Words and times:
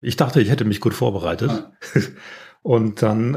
Ich 0.00 0.16
dachte, 0.16 0.40
ich 0.40 0.50
hätte 0.50 0.64
mich 0.64 0.80
gut 0.80 0.94
vorbereitet. 0.94 1.50
Ah. 1.50 1.72
Und 2.62 3.02
dann 3.02 3.36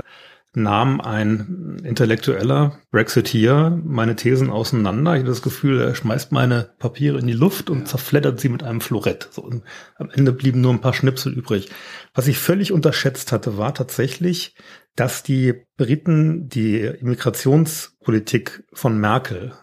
nahm 0.55 1.01
ein 1.01 1.81
intellektueller 1.83 2.79
Brexiteer 2.91 3.71
meine 3.83 4.15
Thesen 4.15 4.49
auseinander. 4.49 5.13
Ich 5.13 5.21
hatte 5.21 5.29
das 5.29 5.41
Gefühl, 5.41 5.81
er 5.81 5.95
schmeißt 5.95 6.31
meine 6.31 6.69
Papiere 6.77 7.17
in 7.17 7.25
die 7.25 7.33
Luft 7.33 7.69
und 7.69 7.79
ja. 7.79 7.85
zerfleddert 7.85 8.39
sie 8.39 8.49
mit 8.49 8.61
einem 8.61 8.81
Florett. 8.81 9.29
So, 9.31 9.41
und 9.41 9.63
am 9.95 10.11
Ende 10.11 10.31
blieben 10.31 10.61
nur 10.61 10.71
ein 10.71 10.81
paar 10.81 10.93
Schnipsel 10.93 11.33
übrig. 11.33 11.69
Was 12.13 12.27
ich 12.27 12.37
völlig 12.37 12.71
unterschätzt 12.71 13.31
hatte, 13.31 13.57
war 13.57 13.73
tatsächlich, 13.73 14.55
dass 14.95 15.23
die 15.23 15.65
Briten 15.75 16.49
die 16.49 16.81
Immigrationspolitik 16.81 18.63
von 18.73 18.99
Merkel 18.99 19.53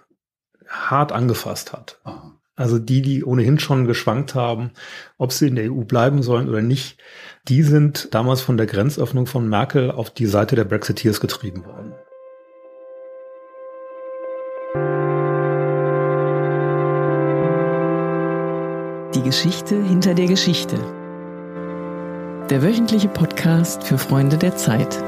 hart 0.69 1.13
angefasst 1.13 1.73
hat. 1.73 2.01
Aha. 2.03 2.30
Also 2.61 2.79
die, 2.79 3.01
die 3.01 3.25
ohnehin 3.25 3.59
schon 3.59 3.87
geschwankt 3.87 4.35
haben, 4.35 4.73
ob 5.17 5.33
sie 5.33 5.49
in 5.49 5.55
der 5.57 5.73
EU 5.73 5.81
bleiben 5.81 6.23
sollen 6.23 6.47
oder 6.47 6.61
nicht, 6.61 6.99
die 7.49 7.63
sind 7.63 8.13
damals 8.13 8.43
von 8.43 8.59
der 8.59 8.67
Grenzöffnung 8.67 9.25
von 9.25 9.49
Merkel 9.49 9.91
auf 9.91 10.11
die 10.11 10.27
Seite 10.27 10.57
der 10.57 10.65
Brexiteers 10.65 11.21
getrieben 11.21 11.65
worden. 11.65 11.95
Die 19.15 19.23
Geschichte 19.23 19.83
hinter 19.83 20.13
der 20.13 20.27
Geschichte. 20.27 20.77
Der 22.51 22.63
wöchentliche 22.63 23.09
Podcast 23.09 23.85
für 23.85 23.97
Freunde 23.97 24.37
der 24.37 24.55
Zeit. 24.57 25.03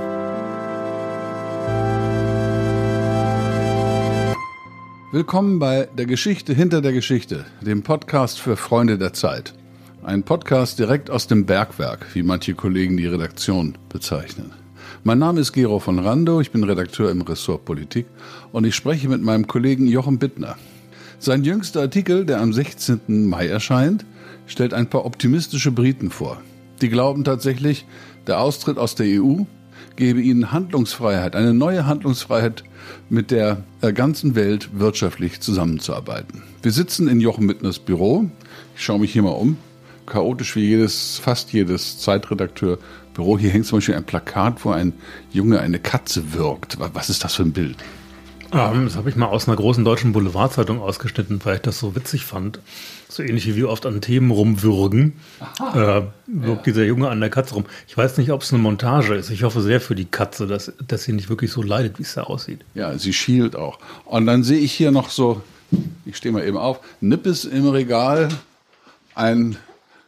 Willkommen 5.15 5.59
bei 5.59 5.91
Der 5.99 6.07
Geschichte 6.07 6.55
hinter 6.55 6.81
der 6.81 6.95
Geschichte, 6.95 7.45
dem 7.61 7.83
Podcast 7.83 8.41
für 8.41 8.57
Freunde 8.57 8.97
der 8.97 9.13
Zeit. 9.13 9.53
Ein 10.03 10.23
Podcast 10.23 10.79
direkt 10.79 11.11
aus 11.11 11.27
dem 11.27 11.45
Bergwerk, 11.45 12.07
wie 12.15 12.23
manche 12.23 12.55
Kollegen 12.55 12.97
die 12.97 13.09
Redaktion 13.09 13.77
bezeichnen. 13.91 14.53
Mein 15.05 15.19
Name 15.19 15.41
ist 15.41 15.53
Gero 15.53 15.81
von 15.81 15.99
Rando, 15.99 16.41
ich 16.41 16.51
bin 16.51 16.65
Redakteur 16.65 17.11
im 17.11 17.21
Ressort 17.21 17.67
Politik 17.67 18.07
und 18.53 18.65
ich 18.65 18.75
spreche 18.75 19.07
mit 19.11 19.21
meinem 19.21 19.47
Kollegen 19.47 19.87
Jochen 19.87 20.19
Bittner. 20.19 20.57
Sein 21.19 21.45
jüngster 21.45 21.83
Artikel, 21.83 22.25
der 22.25 22.41
am 22.41 22.55
16. 22.55 23.29
Mai 23.29 23.49
erscheint, 23.49 24.07
stellt 24.47 24.73
ein 24.73 24.89
paar 24.89 25.05
optimistische 25.05 25.73
Briten 25.73 26.11
vor. 26.11 26.41
Die 26.81 26.89
glauben 26.89 27.25
tatsächlich, 27.25 27.85
der 28.27 28.41
Austritt 28.41 28.79
aus 28.79 28.95
der 28.95 29.23
EU 29.23 29.43
gebe 29.97 30.23
ihnen 30.23 30.53
Handlungsfreiheit, 30.53 31.37
eine 31.37 31.53
neue 31.53 31.85
Handlungsfreiheit, 31.85 32.65
mit 33.09 33.31
der 33.31 33.65
äh, 33.81 33.93
ganzen 33.93 34.35
Welt 34.35 34.71
wirtschaftlich 34.73 35.41
zusammenzuarbeiten. 35.41 36.43
Wir 36.63 36.73
sitzen 36.73 37.09
in 37.09 37.21
Jochen 37.21 37.47
Mittners 37.47 37.79
Büro. 37.79 38.31
Ich 38.77 38.85
schaue 38.85 39.01
mich 39.01 39.13
hier 39.13 39.23
mal 39.23 39.31
um. 39.31 39.57
Chaotisch 40.07 40.57
wie 40.57 40.69
jedes, 40.69 41.19
fast 41.19 41.53
jedes 41.53 41.99
Zeitredakteur-Büro. 41.99 43.39
Hier 43.39 43.51
hängt 43.51 43.67
zum 43.67 43.79
Beispiel 43.79 43.95
ein 43.95 44.05
Plakat, 44.05 44.65
wo 44.65 44.71
ein 44.71 44.93
Junge 45.33 45.61
eine 45.61 45.79
Katze 45.79 46.35
wirkt. 46.35 46.79
Was 46.79 47.09
ist 47.09 47.25
das 47.25 47.37
für 47.37 47.45
ein 47.45 47.53
Bild? 47.53 47.77
Ähm, 48.53 48.85
das 48.85 48.97
habe 48.97 49.09
ich 49.09 49.17
mal 49.17 49.27
aus 49.27 49.49
einer 49.49 49.57
großen 49.57 49.85
deutschen 49.85 50.13
Boulevardzeitung 50.13 50.81
ausgeschnitten, 50.81 51.41
weil 51.45 51.57
ich 51.57 51.63
das 51.63 51.79
so 51.79 51.95
witzig 51.95 52.25
fand. 52.25 52.61
So 53.09 53.23
ähnlich 53.23 53.47
wie 53.47 53.57
wir 53.57 53.69
oft 53.69 53.87
an 53.87 54.01
Themen 54.01 54.31
rumwürgen, 54.31 55.15
äh, 55.75 55.75
wirkt 55.77 56.13
ja. 56.27 56.55
dieser 56.65 56.85
Junge 56.85 57.09
an 57.09 57.21
der 57.21 57.31
Katze 57.31 57.55
rum. 57.55 57.65
Ich 57.89 57.97
weiß 57.97 58.19
nicht, 58.19 58.31
ob 58.31 58.43
es 58.43 58.53
eine 58.53 58.63
Montage 58.63 59.15
ist. 59.15 59.31
Ich 59.31 59.43
hoffe 59.43 59.61
sehr 59.63 59.81
für 59.81 59.95
die 59.95 60.05
Katze, 60.05 60.47
dass, 60.47 60.73
dass 60.87 61.05
sie 61.05 61.13
nicht 61.13 61.29
wirklich 61.29 61.51
so 61.51 61.63
leidet, 61.63 61.99
wie 61.99 62.03
es 62.03 62.15
da 62.15 62.23
aussieht. 62.25 62.61
Ja, 62.75 62.97
sie 62.99 63.13
schielt 63.13 63.57
auch. 63.57 63.79
Und 64.05 64.27
dann 64.27 64.43
sehe 64.43 64.59
ich 64.59 64.73
hier 64.73 64.93
noch 64.93 65.11
so, 65.11 65.43
ich 66.05 66.17
stehe 66.17 66.33
mal 66.33 66.47
eben 66.47 66.57
auf, 66.57 66.81
Nippes 67.01 67.45
im 67.45 67.69
Regal, 67.69 68.29
ein 69.15 69.57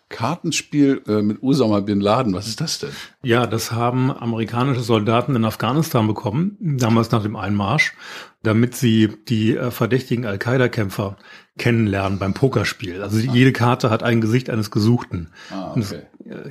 Kartenspiel 0.09 1.03
äh, 1.09 1.23
mit 1.23 1.43
Usama 1.43 1.81
bin 1.81 2.01
Laden. 2.01 2.35
Was 2.35 2.47
ist 2.47 2.61
das 2.61 2.79
denn? 2.79 2.91
Ja, 3.23 3.47
das 3.47 3.73
haben 3.73 4.11
amerikanische 4.11 4.83
Soldaten 4.83 5.35
in 5.35 5.45
Afghanistan 5.45 6.07
bekommen, 6.07 6.57
damals 6.61 7.11
nach 7.11 7.23
dem 7.23 7.37
Einmarsch, 7.37 7.95
damit 8.43 8.77
sie 8.77 9.09
die 9.29 9.57
äh, 9.57 9.71
verdächtigen 9.71 10.27
Al-Qaida-Kämpfer 10.27 11.17
kennenlernen 11.57 12.19
beim 12.19 12.35
Pokerspiel. 12.35 13.03
Also 13.03 13.19
ah. 13.19 13.33
jede 13.33 13.53
Karte 13.53 13.91
hat 13.91 14.03
ein 14.03 14.21
Gesicht 14.21 14.51
eines 14.51 14.71
Gesuchten. 14.71 15.31
Ah, 15.51 15.71
okay. 15.71 15.81
das, 15.81 15.93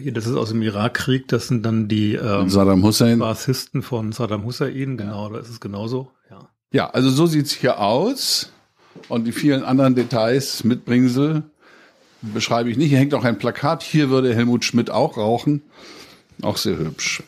äh, 0.02 0.12
das 0.12 0.26
ist 0.26 0.36
aus 0.36 0.50
dem 0.50 0.62
Irakkrieg, 0.62 1.28
das 1.28 1.48
sind 1.48 1.66
dann 1.66 1.88
die 1.88 2.16
ähm, 2.16 2.50
Saddam 2.50 2.84
Hussein. 2.84 3.20
Bassisten 3.20 3.82
von 3.82 4.12
Saddam 4.12 4.46
Hussein, 4.46 4.98
genau, 4.98 5.28
ja. 5.28 5.34
da 5.34 5.40
ist 5.40 5.50
es 5.50 5.60
genauso. 5.60 6.12
Ja, 6.30 6.50
ja 6.72 6.90
also 6.90 7.10
so 7.10 7.28
sieht's 7.28 7.52
hier 7.52 7.80
aus. 7.80 8.52
Und 9.10 9.26
die 9.26 9.32
vielen 9.32 9.64
anderen 9.64 9.96
Details, 9.96 10.64
Mitbringsel, 10.64 11.44
beschreibe 12.34 12.70
ich 12.70 12.78
nicht. 12.78 12.90
Hier 12.90 13.00
hängt 13.00 13.14
auch 13.14 13.24
ein 13.24 13.38
Plakat. 13.38 13.84
Hier 13.84 14.10
würde 14.10 14.34
Helmut 14.34 14.66
Schmidt 14.66 14.90
auch 14.90 15.18
rauchen. 15.18 15.62
Auch 16.42 16.58
sehr 16.58 16.78
hübsch. 16.78 17.24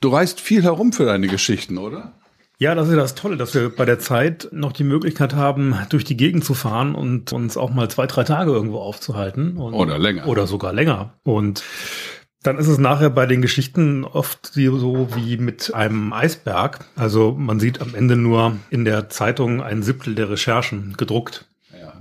Du 0.00 0.08
reist 0.08 0.40
viel 0.40 0.62
herum 0.62 0.92
für 0.92 1.04
deine 1.04 1.28
Geschichten, 1.28 1.78
oder? 1.78 2.14
Ja, 2.58 2.74
das 2.74 2.88
ist 2.88 2.96
das 2.96 3.14
Tolle, 3.14 3.36
dass 3.36 3.54
wir 3.54 3.74
bei 3.74 3.84
der 3.84 3.98
Zeit 3.98 4.48
noch 4.52 4.72
die 4.72 4.84
Möglichkeit 4.84 5.34
haben, 5.34 5.76
durch 5.88 6.04
die 6.04 6.16
Gegend 6.16 6.44
zu 6.44 6.54
fahren 6.54 6.94
und 6.94 7.32
uns 7.32 7.56
auch 7.56 7.70
mal 7.70 7.90
zwei, 7.90 8.06
drei 8.06 8.24
Tage 8.24 8.52
irgendwo 8.52 8.78
aufzuhalten. 8.78 9.56
Und, 9.56 9.74
oder 9.74 9.98
länger. 9.98 10.28
Oder 10.28 10.46
sogar 10.46 10.72
länger. 10.72 11.14
Und 11.24 11.64
dann 12.42 12.58
ist 12.58 12.68
es 12.68 12.78
nachher 12.78 13.10
bei 13.10 13.26
den 13.26 13.42
Geschichten 13.42 14.04
oft 14.04 14.52
so 14.54 15.08
wie 15.14 15.36
mit 15.38 15.74
einem 15.74 16.12
Eisberg. 16.12 16.84
Also 16.96 17.32
man 17.32 17.60
sieht 17.60 17.80
am 17.80 17.94
Ende 17.94 18.16
nur 18.16 18.56
in 18.70 18.84
der 18.84 19.08
Zeitung 19.08 19.62
ein 19.62 19.82
Siebtel 19.82 20.14
der 20.14 20.30
Recherchen 20.30 20.94
gedruckt. 20.96 21.48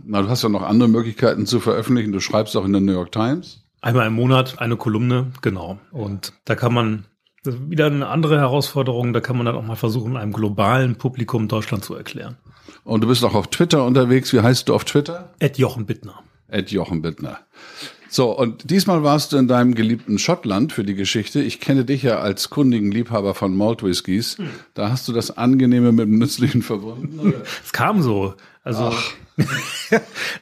Na, 0.06 0.22
du 0.22 0.30
hast 0.30 0.44
ja 0.44 0.50
noch 0.50 0.64
andere 0.64 0.90
Möglichkeiten 0.90 1.46
zu 1.46 1.60
veröffentlichen. 1.60 2.12
Du 2.12 2.20
schreibst 2.20 2.56
auch 2.58 2.66
in 2.66 2.74
der 2.74 2.82
New 2.82 2.94
York 2.94 3.12
Times. 3.12 3.66
Einmal 3.82 4.08
im 4.08 4.14
Monat 4.14 4.60
eine 4.60 4.78
Kolumne, 4.78 5.32
genau. 5.42 5.80
Und 5.92 6.34
da 6.46 6.56
kann 6.56 6.74
man 6.74 7.06
wieder 7.44 7.88
eine 7.88 8.08
andere 8.08 8.38
Herausforderung. 8.38 9.14
Da 9.14 9.20
kann 9.22 9.38
man 9.38 9.46
dann 9.46 9.56
auch 9.56 9.66
mal 9.66 9.76
versuchen, 9.76 10.18
einem 10.18 10.34
globalen 10.34 10.98
Publikum 10.98 11.48
Deutschland 11.48 11.84
zu 11.84 11.96
erklären. 11.96 12.38
Und 12.84 13.04
du 13.04 13.08
bist 13.08 13.24
auch 13.26 13.34
auf 13.34 13.48
Twitter 13.48 13.86
unterwegs. 13.86 14.34
Wie 14.34 14.42
heißt 14.42 14.70
du 14.70 14.76
auf 14.76 14.86
Twitter? 14.86 15.34
Ed 15.40 15.58
Jochen 15.58 15.86
Bittner. 15.86 16.22
Ed 16.48 16.72
Jochen 16.72 17.02
Bittner. 17.02 17.40
So, 18.14 18.38
und 18.38 18.70
diesmal 18.70 19.04
warst 19.04 19.32
du 19.32 19.38
in 19.38 19.48
deinem 19.48 19.74
geliebten 19.74 20.20
Schottland 20.20 20.74
für 20.74 20.84
die 20.84 20.96
Geschichte. 20.96 21.42
Ich 21.42 21.62
kenne 21.62 21.86
dich 21.86 22.04
ja 22.04 22.20
als 22.20 22.50
kundigen 22.50 22.92
Liebhaber 22.92 23.34
von 23.34 23.56
Malt 23.56 23.84
Whiskys. 23.84 24.38
Hm. 24.38 24.50
Da 24.74 24.90
hast 24.90 25.08
du 25.08 25.14
das 25.14 25.38
Angenehme 25.38 25.94
mit 25.94 26.08
dem 26.08 26.20
Nützlichen 26.20 26.62
verbunden. 26.62 27.34
Es 27.64 27.72
kam 27.72 28.02
so. 28.02 28.34
Also, 28.64 28.94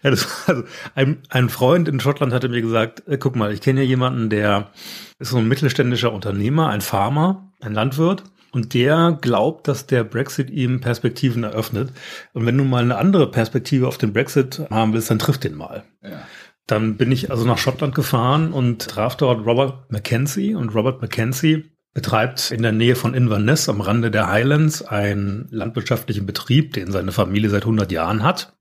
also 0.02 0.25
ein, 0.96 1.19
ein 1.29 1.50
Freund 1.50 1.88
in 1.88 2.00
Schottland 2.00 2.34
hatte 2.34 2.50
mir 2.50 2.62
gesagt, 2.62 3.08
äh, 3.08 3.19
guck 3.19 3.35
mal, 3.35 3.53
ich 3.53 3.62
kenne 3.62 3.84
ja 3.84 3.88
jemanden, 3.88 4.31
der 4.31 4.72
ist 5.19 5.29
so 5.29 5.38
ein 5.38 5.47
mittelständischer 5.47 6.12
Unternehmer, 6.12 6.69
ein 6.69 6.81
Farmer, 6.81 7.52
ein 7.62 7.74
Landwirt. 7.74 8.24
Und 8.52 8.74
der 8.74 9.16
glaubt, 9.22 9.68
dass 9.68 9.85
der 9.85 10.03
Brexit 10.03 10.50
ihm 10.50 10.81
Perspektiven 10.81 11.44
eröffnet. 11.44 11.91
Und 12.34 12.47
wenn 12.47 12.58
du 12.58 12.63
mal 12.63 12.81
eine 12.81 12.97
andere 12.97 13.29
Perspektive 13.29 13.88
auf 13.88 14.00
den 14.00 14.12
Brexit 14.12 14.63
haben 14.72 14.94
willst, 14.94 15.12
dann 15.12 15.19
triff 15.19 15.38
den 15.38 15.56
mal. 15.56 15.84
Ja. 16.02 16.24
Dann 16.69 16.97
bin 16.97 17.12
ich 17.12 17.31
also 17.31 17.46
nach 17.46 17.57
Schottland 17.57 17.96
gefahren 17.96 18.53
und 18.53 18.88
traf 18.88 19.18
dort 19.18 19.44
Robert 19.44 19.91
Mackenzie. 19.91 20.53
Und 20.53 20.75
Robert 20.75 21.02
Mackenzie 21.02 21.72
betreibt 21.96 22.52
in 22.52 22.62
der 22.62 22.72
Nähe 22.72 22.96
von 22.96 23.16
Inverness 23.16 23.68
am 23.69 23.81
Rande 23.81 24.12
der 24.12 24.30
Highlands 24.30 24.84
einen 24.84 25.47
landwirtschaftlichen 25.50 26.28
Betrieb, 26.28 26.74
den 26.74 26.91
seine 26.91 27.12
Familie 27.12 27.50
seit 27.50 27.63
100 27.63 27.91
Jahren 27.91 28.22
hat. 28.22 28.56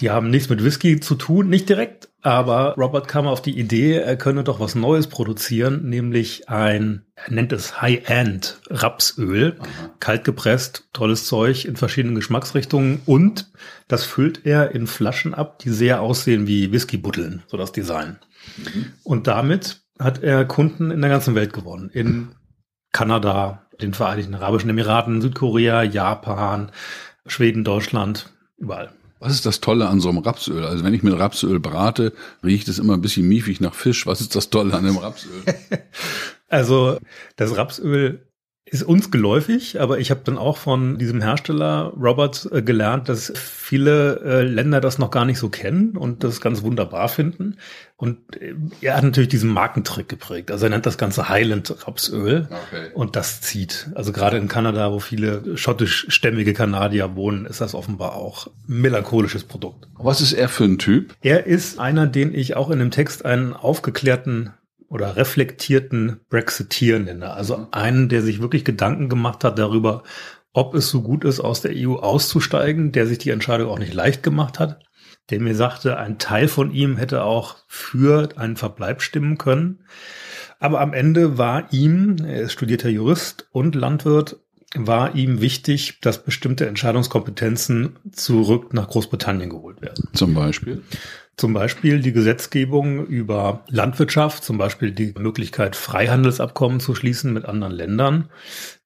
Die 0.00 0.10
haben 0.10 0.28
nichts 0.28 0.50
mit 0.50 0.62
Whisky 0.62 1.00
zu 1.00 1.14
tun, 1.14 1.48
nicht 1.48 1.70
direkt, 1.70 2.10
aber 2.24 2.74
Robert 2.76 3.06
kam 3.06 3.26
auf 3.26 3.42
die 3.42 3.58
Idee, 3.58 3.96
er 3.96 4.16
könne 4.16 4.44
doch 4.44 4.58
was 4.58 4.74
Neues 4.74 5.08
produzieren, 5.08 5.90
nämlich 5.90 6.48
ein, 6.48 7.04
er 7.14 7.32
nennt 7.32 7.52
es 7.52 7.82
High-End 7.82 8.60
Rapsöl, 8.70 9.56
Aha. 9.58 9.90
kalt 10.00 10.24
gepresst, 10.24 10.88
tolles 10.94 11.26
Zeug 11.26 11.66
in 11.66 11.76
verschiedenen 11.76 12.14
Geschmacksrichtungen 12.14 13.02
und 13.04 13.52
das 13.88 14.04
füllt 14.04 14.46
er 14.46 14.70
in 14.74 14.86
Flaschen 14.86 15.34
ab, 15.34 15.58
die 15.58 15.68
sehr 15.68 16.00
aussehen 16.00 16.46
wie 16.46 16.72
Whiskybutteln, 16.72 17.42
so 17.46 17.58
das 17.58 17.72
Design. 17.72 18.18
Mhm. 18.56 18.86
Und 19.02 19.26
damit 19.26 19.82
hat 19.98 20.22
er 20.22 20.46
Kunden 20.46 20.90
in 20.90 21.02
der 21.02 21.10
ganzen 21.10 21.34
Welt 21.34 21.52
gewonnen. 21.52 21.90
In 21.90 22.34
Kanada, 22.92 23.66
den 23.82 23.92
Vereinigten 23.92 24.34
Arabischen 24.34 24.70
Emiraten, 24.70 25.20
Südkorea, 25.20 25.82
Japan, 25.82 26.72
Schweden, 27.26 27.64
Deutschland, 27.64 28.32
überall. 28.56 28.92
Was 29.24 29.32
ist 29.32 29.46
das 29.46 29.60
Tolle 29.60 29.88
an 29.88 30.00
so 30.00 30.10
einem 30.10 30.18
Rapsöl? 30.18 30.66
Also 30.66 30.84
wenn 30.84 30.92
ich 30.92 31.02
mit 31.02 31.18
Rapsöl 31.18 31.58
brate, 31.58 32.12
riecht 32.44 32.68
es 32.68 32.78
immer 32.78 32.92
ein 32.92 33.00
bisschen 33.00 33.26
miefig 33.26 33.58
nach 33.58 33.72
Fisch. 33.72 34.06
Was 34.06 34.20
ist 34.20 34.36
das 34.36 34.50
Tolle 34.50 34.74
an 34.74 34.84
dem 34.84 34.98
Rapsöl? 34.98 35.42
also 36.48 36.98
das 37.36 37.56
Rapsöl 37.56 38.26
ist 38.66 38.82
uns 38.82 39.10
geläufig, 39.10 39.80
aber 39.80 39.98
ich 39.98 40.10
habe 40.10 40.22
dann 40.24 40.38
auch 40.38 40.56
von 40.56 40.96
diesem 40.96 41.20
Hersteller 41.20 41.92
Robert 42.00 42.48
äh, 42.50 42.62
gelernt, 42.62 43.10
dass 43.10 43.30
viele 43.36 44.20
äh, 44.24 44.42
Länder 44.42 44.80
das 44.80 44.98
noch 44.98 45.10
gar 45.10 45.26
nicht 45.26 45.38
so 45.38 45.50
kennen 45.50 45.96
und 45.98 46.24
das 46.24 46.40
ganz 46.40 46.62
wunderbar 46.62 47.10
finden. 47.10 47.58
Und 47.96 48.40
äh, 48.40 48.54
er 48.80 48.96
hat 48.96 49.04
natürlich 49.04 49.28
diesen 49.28 49.50
Markentrick 49.50 50.08
geprägt. 50.08 50.50
Also 50.50 50.64
er 50.64 50.70
nennt 50.70 50.86
das 50.86 50.96
Ganze 50.96 51.28
Highland 51.28 51.86
Rapsöl 51.86 52.48
okay. 52.50 52.90
und 52.94 53.16
das 53.16 53.42
zieht. 53.42 53.90
Also 53.94 54.12
gerade 54.12 54.38
in 54.38 54.48
Kanada, 54.48 54.90
wo 54.92 54.98
viele 54.98 55.58
schottischstämmige 55.58 56.54
Kanadier 56.54 57.16
wohnen, 57.16 57.44
ist 57.44 57.60
das 57.60 57.74
offenbar 57.74 58.14
auch 58.14 58.46
ein 58.46 58.80
melancholisches 58.80 59.44
Produkt. 59.44 59.86
Was 59.98 60.22
ist 60.22 60.32
er 60.32 60.48
für 60.48 60.64
ein 60.64 60.78
Typ? 60.78 61.14
Er 61.20 61.46
ist 61.46 61.78
einer, 61.78 62.06
den 62.06 62.34
ich 62.34 62.56
auch 62.56 62.70
in 62.70 62.78
dem 62.78 62.90
Text 62.90 63.26
einen 63.26 63.52
aufgeklärten 63.52 64.54
oder 64.88 65.16
reflektierten 65.16 66.20
Brexiteer 66.28 66.98
nenne. 66.98 67.32
Also 67.32 67.68
einen, 67.70 68.08
der 68.08 68.22
sich 68.22 68.40
wirklich 68.40 68.64
Gedanken 68.64 69.08
gemacht 69.08 69.44
hat 69.44 69.58
darüber, 69.58 70.02
ob 70.52 70.74
es 70.74 70.88
so 70.88 71.02
gut 71.02 71.24
ist, 71.24 71.40
aus 71.40 71.60
der 71.60 71.72
EU 71.74 71.96
auszusteigen, 71.96 72.92
der 72.92 73.06
sich 73.06 73.18
die 73.18 73.30
Entscheidung 73.30 73.68
auch 73.68 73.78
nicht 73.78 73.92
leicht 73.92 74.22
gemacht 74.22 74.58
hat, 74.58 74.80
der 75.30 75.40
mir 75.40 75.54
sagte, 75.54 75.98
ein 75.98 76.18
Teil 76.18 76.48
von 76.48 76.70
ihm 76.72 76.96
hätte 76.96 77.24
auch 77.24 77.56
für 77.66 78.28
einen 78.36 78.56
Verbleib 78.56 79.02
stimmen 79.02 79.38
können. 79.38 79.84
Aber 80.60 80.80
am 80.80 80.92
Ende 80.92 81.38
war 81.38 81.72
ihm, 81.72 82.16
er 82.24 82.42
ist 82.42 82.52
studierter 82.52 82.88
Jurist 82.88 83.48
und 83.50 83.74
Landwirt, 83.74 84.38
war 84.76 85.14
ihm 85.14 85.40
wichtig, 85.40 86.00
dass 86.00 86.24
bestimmte 86.24 86.66
Entscheidungskompetenzen 86.66 87.96
zurück 88.12 88.74
nach 88.74 88.88
Großbritannien 88.88 89.50
geholt 89.50 89.80
werden. 89.82 90.08
Zum 90.14 90.34
Beispiel? 90.34 90.82
Zum 91.36 91.52
Beispiel 91.52 92.00
die 92.00 92.12
Gesetzgebung 92.12 93.06
über 93.06 93.64
Landwirtschaft, 93.68 94.44
zum 94.44 94.56
Beispiel 94.56 94.92
die 94.92 95.14
Möglichkeit, 95.18 95.74
Freihandelsabkommen 95.74 96.80
zu 96.80 96.94
schließen 96.94 97.32
mit 97.32 97.44
anderen 97.44 97.72
Ländern. 97.72 98.28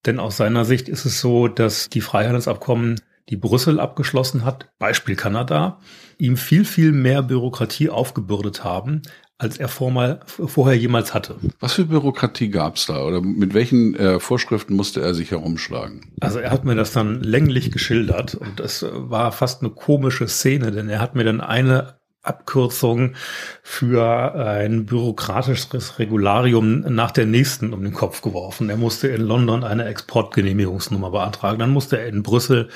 Denn 0.06 0.18
aus 0.18 0.38
seiner 0.38 0.64
Sicht 0.64 0.88
ist 0.88 1.04
es 1.04 1.20
so, 1.20 1.48
dass 1.48 1.88
die 1.88 2.00
Freihandelsabkommen, 2.00 3.00
die 3.28 3.36
Brüssel 3.36 3.78
abgeschlossen 3.78 4.44
hat, 4.44 4.70
Beispiel 4.78 5.14
Kanada, 5.14 5.80
ihm 6.16 6.38
viel, 6.38 6.64
viel 6.64 6.92
mehr 6.92 7.22
Bürokratie 7.22 7.90
aufgebürdet 7.90 8.64
haben, 8.64 9.02
als 9.36 9.56
er 9.58 9.68
vormal, 9.68 10.20
vorher 10.26 10.76
jemals 10.76 11.14
hatte. 11.14 11.36
Was 11.60 11.74
für 11.74 11.84
Bürokratie 11.84 12.48
gab's 12.48 12.86
da 12.86 13.04
oder 13.04 13.20
mit 13.20 13.54
welchen 13.54 13.94
äh, 13.94 14.18
Vorschriften 14.18 14.74
musste 14.74 15.00
er 15.00 15.14
sich 15.14 15.30
herumschlagen? 15.30 16.10
Also 16.20 16.40
er 16.40 16.50
hat 16.50 16.64
mir 16.64 16.74
das 16.74 16.92
dann 16.92 17.22
länglich 17.22 17.70
geschildert 17.70 18.34
und 18.34 18.58
es 18.58 18.84
war 18.90 19.30
fast 19.30 19.62
eine 19.62 19.70
komische 19.70 20.26
Szene, 20.26 20.72
denn 20.72 20.88
er 20.88 21.00
hat 21.00 21.14
mir 21.14 21.24
dann 21.24 21.40
eine 21.40 21.97
Abkürzung 22.28 23.14
für 23.62 24.34
ein 24.34 24.86
bürokratisches 24.86 25.98
Regularium 25.98 26.80
nach 26.80 27.10
der 27.10 27.26
nächsten 27.26 27.72
um 27.72 27.82
den 27.82 27.94
Kopf 27.94 28.22
geworfen. 28.22 28.70
Er 28.70 28.76
musste 28.76 29.08
in 29.08 29.22
London 29.22 29.64
eine 29.64 29.86
Exportgenehmigungsnummer 29.86 31.10
beantragen. 31.10 31.58
Dann 31.58 31.70
musste 31.70 31.98
er 31.98 32.06
in 32.06 32.22
Brüssel 32.22 32.68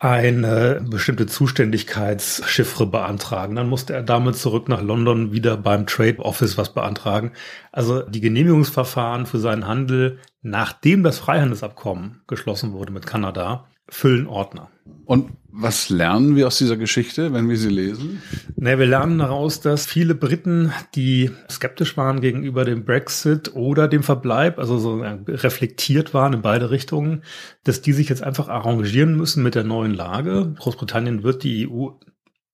eine 0.00 0.80
bestimmte 0.88 1.26
Zuständigkeitschiffre 1.26 2.86
beantragen. 2.86 3.56
Dann 3.56 3.68
musste 3.68 3.94
er 3.94 4.02
damit 4.02 4.36
zurück 4.36 4.68
nach 4.68 4.80
London 4.80 5.32
wieder 5.32 5.56
beim 5.56 5.86
Trade 5.86 6.20
Office 6.20 6.56
was 6.56 6.72
beantragen. 6.72 7.32
Also 7.72 8.02
die 8.02 8.20
Genehmigungsverfahren 8.20 9.26
für 9.26 9.38
seinen 9.38 9.66
Handel, 9.66 10.18
nachdem 10.40 11.02
das 11.02 11.18
Freihandelsabkommen 11.18 12.22
geschlossen 12.28 12.72
wurde 12.72 12.92
mit 12.92 13.06
Kanada, 13.06 13.66
füllen 13.88 14.26
Ordner. 14.26 14.70
Und 15.04 15.30
was 15.50 15.88
lernen 15.88 16.36
wir 16.36 16.46
aus 16.46 16.58
dieser 16.58 16.76
Geschichte, 16.76 17.32
wenn 17.32 17.48
wir 17.48 17.56
sie 17.56 17.70
lesen? 17.70 18.22
Ne, 18.56 18.78
wir 18.78 18.86
lernen 18.86 19.18
daraus, 19.18 19.60
dass 19.60 19.86
viele 19.86 20.14
Briten, 20.14 20.72
die 20.94 21.30
skeptisch 21.50 21.96
waren 21.96 22.20
gegenüber 22.20 22.64
dem 22.64 22.84
Brexit 22.84 23.54
oder 23.54 23.88
dem 23.88 24.02
Verbleib, 24.02 24.58
also 24.58 24.78
so 24.78 25.02
reflektiert 25.26 26.14
waren 26.14 26.34
in 26.34 26.42
beide 26.42 26.70
Richtungen, 26.70 27.22
dass 27.64 27.80
die 27.80 27.92
sich 27.92 28.08
jetzt 28.08 28.22
einfach 28.22 28.48
arrangieren 28.48 29.16
müssen 29.16 29.42
mit 29.42 29.54
der 29.54 29.64
neuen 29.64 29.94
Lage. 29.94 30.54
Großbritannien 30.58 31.22
wird 31.22 31.42
die 31.42 31.68
EU 31.68 31.88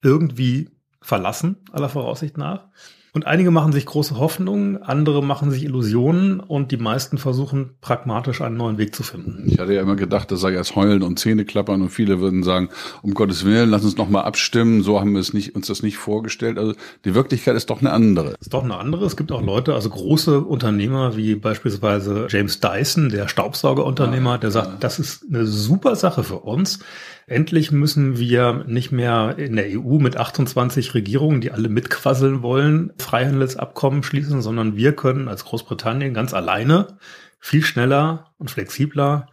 irgendwie 0.03 0.71
verlassen, 1.03 1.57
aller 1.73 1.89
Voraussicht 1.89 2.39
nach. 2.39 2.69
Und 3.15 3.29
einige 3.29 3.53
machen 3.53 3.71
sich 3.71 3.87
große 3.87 4.19
Hoffnungen, 4.19 4.83
andere 4.83 5.23
machen 5.23 5.53
sich 5.53 5.63
Illusionen 5.63 6.41
und 6.41 6.73
die 6.73 6.77
meisten 6.77 7.17
versuchen 7.17 7.71
pragmatisch 7.81 8.41
einen 8.41 8.57
neuen 8.57 8.77
Weg 8.77 8.93
zu 8.93 9.05
finden. 9.05 9.45
Ich 9.47 9.61
hatte 9.61 9.73
ja 9.73 9.83
immer 9.83 9.95
gedacht, 9.95 10.33
das 10.33 10.41
sei 10.41 10.53
erst 10.53 10.75
heulen 10.75 11.05
und 11.05 11.21
Zähne 11.21 11.45
klappern 11.45 11.81
und 11.81 11.91
viele 11.91 12.19
würden 12.19 12.43
sagen, 12.43 12.71
um 13.03 13.15
Gottes 13.15 13.45
Willen, 13.45 13.71
lass 13.71 13.85
uns 13.85 13.97
noch 13.97 14.09
mal 14.09 14.23
abstimmen, 14.23 14.83
so 14.83 14.99
haben 14.99 15.13
wir 15.13 15.21
es 15.21 15.33
nicht, 15.33 15.55
uns 15.55 15.69
das 15.69 15.85
nicht 15.85 15.97
vorgestellt. 15.97 16.59
Also 16.59 16.75
die 17.05 17.15
Wirklichkeit 17.15 17.55
ist 17.55 17.71
doch 17.71 17.81
eine 17.81 17.93
andere. 17.93 18.35
Ist 18.41 18.53
doch 18.53 18.65
eine 18.65 18.79
andere. 18.79 19.05
Es 19.05 19.17
gibt 19.17 19.31
auch 19.31 19.43
Leute, 19.43 19.75
also 19.75 19.91
große 19.91 20.41
Unternehmer 20.41 21.17
wie 21.17 21.37
beispielsweise 21.37 22.27
James 22.29 22.59
Dyson, 22.59 23.11
der 23.11 23.29
Staubsaugerunternehmer, 23.29 24.39
der 24.39 24.51
sagt, 24.51 24.83
das 24.83 24.99
ist 24.99 25.25
eine 25.29 25.47
super 25.47 25.95
Sache 25.95 26.25
für 26.25 26.41
uns. 26.41 26.81
Endlich 27.27 27.73
müssen 27.73 28.19
wir 28.19 28.65
nicht 28.67 28.93
mehr 28.93 29.37
in 29.39 29.57
der 29.57 29.67
EU 29.69 29.99
mit 29.99 30.19
28 30.19 30.93
Regierungen, 30.93 31.41
die 31.41 31.53
alle 31.53 31.71
mitquasseln 31.71 32.43
wollen, 32.43 32.93
Freihandelsabkommen 33.05 34.03
schließen, 34.03 34.43
sondern 34.43 34.77
wir 34.77 34.95
können 34.95 35.29
als 35.29 35.45
Großbritannien 35.45 36.15
ganz 36.15 36.35
alleine 36.35 36.99
viel 37.39 37.63
schneller 37.63 38.33
und 38.39 38.51
flexibler 38.51 39.29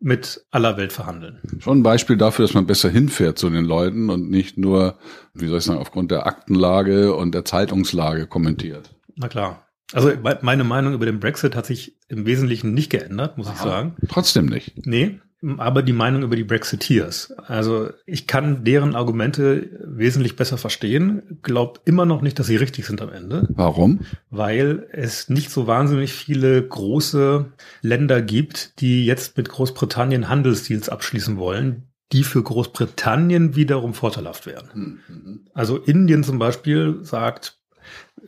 mit 0.00 0.44
aller 0.50 0.76
Welt 0.76 0.92
verhandeln. 0.92 1.40
Schon 1.60 1.78
ein 1.78 1.82
Beispiel 1.82 2.16
dafür, 2.16 2.44
dass 2.44 2.54
man 2.54 2.66
besser 2.66 2.90
hinfährt 2.90 3.38
zu 3.38 3.48
den 3.48 3.64
Leuten 3.64 4.10
und 4.10 4.28
nicht 4.28 4.58
nur, 4.58 4.98
wie 5.32 5.46
soll 5.46 5.58
ich 5.58 5.64
sagen, 5.64 5.78
aufgrund 5.78 6.10
der 6.10 6.26
Aktenlage 6.26 7.14
und 7.14 7.34
der 7.34 7.44
Zeitungslage 7.44 8.26
kommentiert. 8.26 8.94
Na 9.16 9.28
klar. 9.28 9.66
Also 9.92 10.12
meine 10.42 10.64
Meinung 10.64 10.92
über 10.92 11.06
den 11.06 11.20
Brexit 11.20 11.54
hat 11.54 11.66
sich 11.66 11.96
im 12.08 12.26
Wesentlichen 12.26 12.74
nicht 12.74 12.90
geändert, 12.90 13.38
muss 13.38 13.46
Aha. 13.46 13.54
ich 13.54 13.60
sagen. 13.60 13.96
Trotzdem 14.08 14.46
nicht. 14.46 14.86
Nee, 14.86 15.20
aber 15.58 15.82
die 15.82 15.92
Meinung 15.92 16.22
über 16.22 16.36
die 16.36 16.44
Brexiteers. 16.44 17.32
Also 17.46 17.90
ich 18.06 18.26
kann 18.26 18.64
deren 18.64 18.94
Argumente 18.94 19.70
wesentlich 19.84 20.36
besser 20.36 20.58
verstehen, 20.58 21.38
glaube 21.42 21.80
immer 21.84 22.06
noch 22.06 22.22
nicht, 22.22 22.38
dass 22.38 22.46
sie 22.46 22.56
richtig 22.56 22.86
sind 22.86 23.02
am 23.02 23.10
Ende. 23.10 23.48
Warum? 23.50 24.00
Weil 24.30 24.86
es 24.92 25.28
nicht 25.28 25.50
so 25.50 25.66
wahnsinnig 25.66 26.12
viele 26.12 26.62
große 26.66 27.46
Länder 27.82 28.22
gibt, 28.22 28.80
die 28.80 29.04
jetzt 29.04 29.36
mit 29.36 29.48
Großbritannien 29.48 30.28
Handelsdeals 30.28 30.88
abschließen 30.88 31.36
wollen, 31.36 31.84
die 32.12 32.22
für 32.22 32.42
Großbritannien 32.42 33.56
wiederum 33.56 33.94
vorteilhaft 33.94 34.46
wären. 34.46 35.00
Mhm. 35.08 35.40
Also 35.52 35.78
Indien 35.78 36.22
zum 36.22 36.38
Beispiel 36.38 36.98
sagt, 37.02 37.58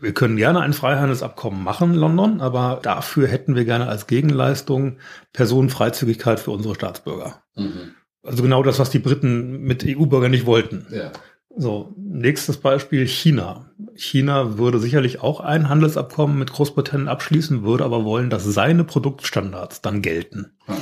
wir 0.00 0.12
können 0.12 0.36
gerne 0.36 0.60
ein 0.60 0.72
Freihandelsabkommen 0.72 1.62
machen, 1.62 1.94
London, 1.94 2.40
aber 2.40 2.80
dafür 2.82 3.28
hätten 3.28 3.54
wir 3.54 3.64
gerne 3.64 3.88
als 3.88 4.06
Gegenleistung 4.06 4.98
Personenfreizügigkeit 5.32 6.40
für 6.40 6.50
unsere 6.50 6.74
Staatsbürger. 6.74 7.42
Mhm. 7.54 7.94
Also 8.22 8.42
genau 8.42 8.62
das, 8.62 8.78
was 8.78 8.90
die 8.90 8.98
Briten 8.98 9.62
mit 9.62 9.84
EU-Bürgern 9.86 10.30
nicht 10.30 10.46
wollten. 10.46 10.86
Ja. 10.90 11.12
So, 11.56 11.94
nächstes 11.96 12.58
Beispiel 12.58 13.06
China. 13.06 13.70
China 13.94 14.58
würde 14.58 14.78
sicherlich 14.78 15.22
auch 15.22 15.40
ein 15.40 15.68
Handelsabkommen 15.70 16.38
mit 16.38 16.52
Großbritannien 16.52 17.08
abschließen, 17.08 17.62
würde 17.62 17.84
aber 17.84 18.04
wollen, 18.04 18.28
dass 18.28 18.44
seine 18.44 18.84
Produktstandards 18.84 19.80
dann 19.80 20.02
gelten. 20.02 20.52
Ja. 20.68 20.76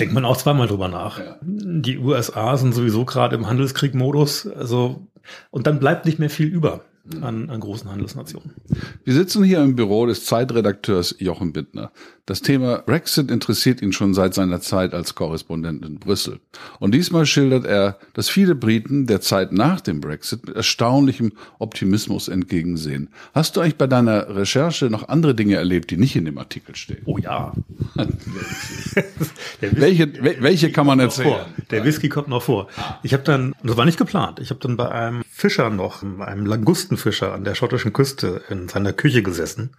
Denkt 0.00 0.14
man 0.14 0.24
auch 0.24 0.36
zweimal 0.36 0.68
drüber 0.68 0.88
nach. 0.88 1.18
Ja. 1.18 1.36
Die 1.42 1.98
USA 1.98 2.56
sind 2.56 2.72
sowieso 2.74 3.04
gerade 3.04 3.36
im 3.36 3.46
Handelskrieg-Modus, 3.46 4.46
also, 4.48 5.08
und 5.50 5.66
dann 5.66 5.80
bleibt 5.80 6.06
nicht 6.06 6.18
mehr 6.18 6.30
viel 6.30 6.46
über 6.46 6.84
an, 7.20 7.50
an 7.50 7.60
großen 7.60 7.90
Handelsnationen. 7.90 8.52
Wir 9.04 9.14
sitzen 9.14 9.44
hier 9.44 9.62
im 9.62 9.76
Büro 9.76 10.06
des 10.06 10.24
Zeitredakteurs 10.24 11.14
Jochen 11.18 11.52
Bittner. 11.52 11.92
Das 12.28 12.42
Thema 12.42 12.82
Brexit 12.84 13.30
interessiert 13.30 13.80
ihn 13.80 13.94
schon 13.94 14.12
seit 14.12 14.34
seiner 14.34 14.60
Zeit 14.60 14.92
als 14.92 15.14
Korrespondent 15.14 15.82
in 15.82 15.98
Brüssel. 15.98 16.40
Und 16.78 16.92
diesmal 16.92 17.24
schildert 17.24 17.64
er, 17.64 17.98
dass 18.12 18.28
viele 18.28 18.54
Briten 18.54 19.06
der 19.06 19.22
Zeit 19.22 19.50
nach 19.50 19.80
dem 19.80 20.02
Brexit 20.02 20.46
mit 20.46 20.54
erstaunlichem 20.54 21.32
Optimismus 21.58 22.28
entgegensehen. 22.28 23.08
Hast 23.32 23.56
du 23.56 23.62
eigentlich 23.62 23.78
bei 23.78 23.86
deiner 23.86 24.36
Recherche 24.36 24.90
noch 24.90 25.08
andere 25.08 25.34
Dinge 25.34 25.54
erlebt, 25.54 25.90
die 25.90 25.96
nicht 25.96 26.16
in 26.16 26.26
dem 26.26 26.36
Artikel 26.36 26.76
stehen? 26.76 27.00
Oh 27.06 27.16
ja. 27.16 27.54
welche, 29.60 30.12
welche 30.42 30.70
kann 30.70 30.86
man 30.86 31.00
erzählen? 31.00 31.28
Vor. 31.28 31.46
Der 31.70 31.86
Whisky 31.86 32.10
kommt 32.10 32.28
noch 32.28 32.42
vor. 32.42 32.68
Ich 33.02 33.14
habe 33.14 33.22
dann, 33.22 33.54
das 33.62 33.78
war 33.78 33.86
nicht 33.86 33.96
geplant, 33.96 34.38
ich 34.38 34.50
habe 34.50 34.60
dann 34.60 34.76
bei 34.76 34.90
einem 34.90 35.22
Fischer 35.30 35.70
noch, 35.70 36.02
einem 36.02 36.44
Langustenfischer 36.44 37.32
an 37.32 37.44
der 37.44 37.54
schottischen 37.54 37.94
Küste 37.94 38.42
in 38.50 38.68
seiner 38.68 38.92
Küche 38.92 39.22
gesessen. 39.22 39.70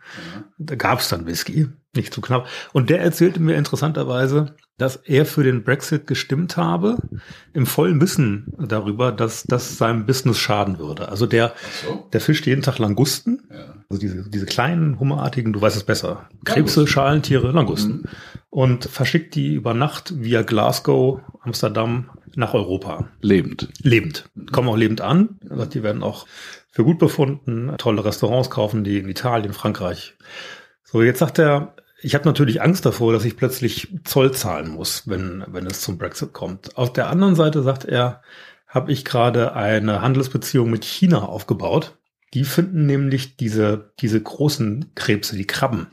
Da 0.58 0.74
gab 0.74 1.02
es 1.02 1.10
dann 1.10 1.28
Whisky 1.28 1.68
nicht 1.96 2.14
zu 2.14 2.22
knapp. 2.22 2.39
Und 2.74 2.90
der 2.90 3.02
erzählte 3.02 3.40
mir 3.40 3.56
interessanterweise, 3.56 4.56
dass 4.78 4.96
er 4.96 5.26
für 5.26 5.44
den 5.44 5.64
Brexit 5.64 6.08
gestimmt 6.08 6.56
habe, 6.58 6.98
im 7.54 7.66
vollen 7.66 8.00
Wissen 8.02 8.54
darüber, 8.58 9.12
dass 9.12 9.44
das 9.44 9.78
seinem 9.78 10.06
Business 10.06 10.38
schaden 10.38 10.80
würde. 10.80 11.10
Also 11.10 11.26
der, 11.26 11.54
so. 11.86 12.08
der 12.14 12.22
fischt 12.22 12.48
jeden 12.48 12.62
Tag 12.62 12.80
Langusten, 12.80 13.44
ja. 13.52 13.76
also 13.90 14.00
diese, 14.00 14.30
diese 14.30 14.46
kleinen, 14.46 15.00
hummerartigen, 15.00 15.52
du 15.52 15.62
weißt 15.62 15.76
es 15.76 15.84
besser, 15.84 16.30
Krebse, 16.46 16.88
Schalentiere, 16.88 17.52
Langusten. 17.52 17.92
Mhm. 17.92 18.04
Und 18.52 18.86
verschickt 18.86 19.36
die 19.36 19.54
über 19.54 19.74
Nacht 19.74 20.14
via 20.24 20.42
Glasgow, 20.42 21.20
Amsterdam 21.42 22.10
nach 22.36 22.54
Europa. 22.54 23.10
Lebend. 23.22 23.70
Lebend. 23.84 24.30
Kommen 24.52 24.70
auch 24.70 24.78
lebend 24.78 25.02
an. 25.02 25.38
Die 25.42 25.84
werden 25.84 26.02
auch 26.02 26.26
für 26.72 26.84
gut 26.84 27.00
befunden, 27.00 27.76
tolle 27.78 28.06
Restaurants 28.06 28.50
kaufen, 28.50 28.84
die 28.84 28.98
in 29.00 29.10
Italien, 29.10 29.54
Frankreich. 29.54 30.16
So, 30.84 31.04
jetzt 31.04 31.20
sagt 31.20 31.38
er, 31.38 31.76
ich 32.02 32.16
habe 32.16 32.26
natürlich 32.26 32.62
Angst 32.62 32.86
davor, 32.86 33.14
dass 33.14 33.26
ich 33.26 33.38
plötzlich 33.38 33.90
Zoll 34.04 34.32
zahlen 34.32 34.70
muss, 34.70 35.08
wenn, 35.08 35.44
wenn 35.48 35.66
es 35.66 35.82
zum 35.82 35.98
Brexit 35.98 36.34
kommt. 36.34 36.78
Auf 36.78 36.94
der 36.94 37.10
anderen 37.10 37.36
Seite 37.36 37.62
sagt 37.64 37.86
er, 37.86 38.22
habe 38.68 38.92
ich 38.92 39.04
gerade 39.04 39.54
eine 39.54 40.02
Handelsbeziehung 40.02 40.70
mit 40.70 40.86
China 40.86 41.24
aufgebaut. 41.24 41.98
Die 42.34 42.44
finden 42.44 42.86
nämlich 42.86 43.36
diese, 43.38 43.92
diese 44.00 44.22
großen 44.22 44.92
Krebse, 44.94 45.36
die 45.36 45.48
Krabben, 45.48 45.88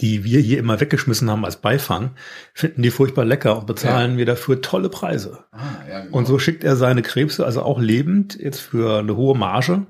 die 0.00 0.24
wir 0.24 0.40
hier 0.40 0.58
immer 0.58 0.80
weggeschmissen 0.80 1.30
haben 1.30 1.44
als 1.44 1.60
Beifang, 1.60 2.12
finden 2.54 2.82
die 2.82 2.90
furchtbar 2.90 3.26
lecker 3.26 3.58
und 3.58 3.66
bezahlen 3.66 4.12
ja. 4.12 4.18
wir 4.18 4.26
dafür 4.26 4.62
tolle 4.62 4.88
Preise. 4.88 5.44
Ah, 5.52 5.60
ja, 5.88 6.00
genau. 6.00 6.16
Und 6.16 6.26
so 6.26 6.38
schickt 6.38 6.64
er 6.64 6.76
seine 6.76 7.02
Krebse, 7.02 7.44
also 7.44 7.62
auch 7.62 7.78
lebend, 7.78 8.38
jetzt 8.40 8.60
für 8.60 9.00
eine 9.00 9.14
hohe 9.14 9.36
Marge 9.36 9.86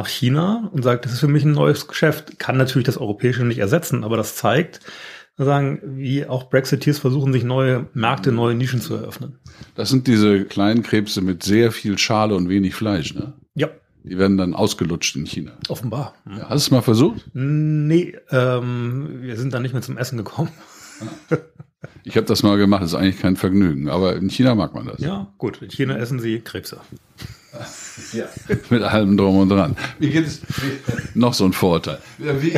nach 0.00 0.08
China 0.08 0.70
und 0.72 0.82
sagt, 0.82 1.04
das 1.04 1.12
ist 1.12 1.20
für 1.20 1.28
mich 1.28 1.44
ein 1.44 1.52
neues 1.52 1.86
Geschäft. 1.86 2.38
Kann 2.38 2.56
natürlich 2.56 2.86
das 2.86 2.96
europäische 2.96 3.44
nicht 3.44 3.58
ersetzen, 3.58 4.02
aber 4.02 4.16
das 4.16 4.34
zeigt, 4.34 4.80
sagen, 5.36 5.80
wie 5.84 6.26
auch 6.26 6.48
Brexiteers 6.48 6.98
versuchen, 6.98 7.32
sich 7.32 7.44
neue 7.44 7.86
Märkte, 7.92 8.32
neue 8.32 8.54
Nischen 8.54 8.80
zu 8.80 8.94
eröffnen. 8.94 9.38
Das 9.74 9.90
sind 9.90 10.06
diese 10.06 10.44
kleinen 10.46 10.82
Krebse 10.82 11.20
mit 11.20 11.42
sehr 11.42 11.70
viel 11.70 11.98
Schale 11.98 12.34
und 12.34 12.48
wenig 12.48 12.74
Fleisch, 12.74 13.14
ne? 13.14 13.34
Ja. 13.54 13.68
Die 14.04 14.16
werden 14.16 14.38
dann 14.38 14.54
ausgelutscht 14.54 15.16
in 15.16 15.26
China. 15.26 15.52
Offenbar. 15.68 16.14
Ja, 16.26 16.48
hast 16.48 16.50
du 16.50 16.54
es 16.54 16.70
mal 16.70 16.80
versucht? 16.80 17.28
Nee, 17.34 18.16
ähm, 18.30 19.18
wir 19.20 19.36
sind 19.36 19.52
da 19.52 19.60
nicht 19.60 19.72
mehr 19.74 19.82
zum 19.82 19.98
Essen 19.98 20.16
gekommen. 20.16 20.50
Ich 22.04 22.16
habe 22.16 22.26
das 22.26 22.42
mal 22.42 22.58
gemacht, 22.58 22.82
das 22.82 22.90
ist 22.90 22.94
eigentlich 22.94 23.20
kein 23.20 23.36
Vergnügen, 23.36 23.88
aber 23.88 24.16
in 24.16 24.28
China 24.28 24.54
mag 24.54 24.74
man 24.74 24.86
das. 24.86 25.00
Ja, 25.00 25.32
gut, 25.38 25.62
in 25.62 25.70
China 25.70 25.96
essen 25.96 26.18
sie 26.18 26.40
Krebse. 26.40 26.78
Ja. 28.12 28.24
Mit 28.70 28.82
allem 28.82 29.16
drum 29.16 29.38
und 29.38 29.48
dran. 29.48 29.76
Wie 29.98 30.10
geht 30.10 30.26
es, 30.26 30.40
wie, 30.42 31.18
noch 31.18 31.34
so 31.34 31.44
ein 31.44 31.52
Vorurteil. 31.52 31.98
Wie, 32.18 32.54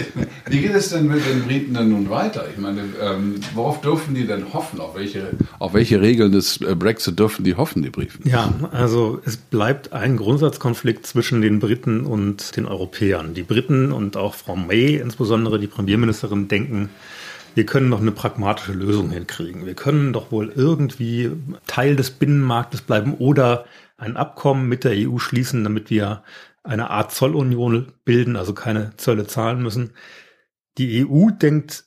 wie, 0.48 0.60
geht 0.60 0.74
es 0.74 0.90
denn 0.90 1.06
mit 1.08 1.26
den 1.26 1.44
Briten 1.44 1.74
denn 1.74 1.90
nun 1.90 2.10
weiter? 2.10 2.44
Ich 2.52 2.60
meine, 2.60 2.82
ähm, 3.00 3.36
worauf 3.54 3.80
dürfen 3.80 4.14
die 4.14 4.26
denn 4.26 4.52
hoffen? 4.52 4.80
Auf 4.80 4.94
welche, 4.94 5.30
auf 5.58 5.74
welche 5.74 6.00
Regeln 6.00 6.32
des 6.32 6.60
äh, 6.60 6.74
Brexit 6.74 7.18
dürfen 7.18 7.44
die 7.44 7.54
hoffen, 7.54 7.82
die 7.82 7.90
Briefen? 7.90 8.28
Ja, 8.28 8.52
also 8.72 9.20
es 9.24 9.36
bleibt 9.36 9.92
ein 9.92 10.16
Grundsatzkonflikt 10.16 11.06
zwischen 11.06 11.42
den 11.42 11.58
Briten 11.58 12.02
und 12.06 12.56
den 12.56 12.66
Europäern. 12.66 13.34
Die 13.34 13.42
Briten 13.42 13.92
und 13.92 14.16
auch 14.16 14.34
Frau 14.34 14.56
May, 14.56 14.96
insbesondere 14.96 15.58
die 15.58 15.66
Premierministerin, 15.66 16.48
denken, 16.48 16.90
wir 17.54 17.66
können 17.66 17.90
doch 17.90 18.00
eine 18.00 18.12
pragmatische 18.12 18.72
Lösung 18.72 19.10
hinkriegen. 19.10 19.66
Wir 19.66 19.74
können 19.74 20.12
doch 20.12 20.32
wohl 20.32 20.52
irgendwie 20.54 21.30
Teil 21.66 21.96
des 21.96 22.10
Binnenmarktes 22.10 22.82
bleiben 22.82 23.14
oder 23.14 23.66
ein 24.02 24.16
Abkommen 24.16 24.68
mit 24.68 24.84
der 24.84 24.92
EU 25.08 25.18
schließen, 25.18 25.62
damit 25.64 25.88
wir 25.88 26.24
eine 26.64 26.90
Art 26.90 27.12
Zollunion 27.12 27.92
bilden, 28.04 28.36
also 28.36 28.52
keine 28.52 28.96
Zölle 28.96 29.26
zahlen 29.26 29.62
müssen. 29.62 29.92
Die 30.78 31.06
EU 31.06 31.30
denkt 31.30 31.84